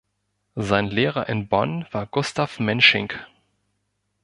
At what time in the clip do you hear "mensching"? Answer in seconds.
2.59-3.13